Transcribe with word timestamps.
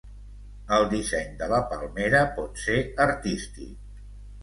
El 0.77 0.85
disseny 0.93 1.29
de 1.43 1.51
la 1.53 1.61
palmera 1.75 2.25
pot 2.41 2.61
ser 2.67 2.81
artístic. 3.09 3.81